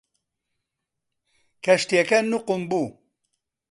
[1.65, 2.85] کەشتیەکە نوقم بوو.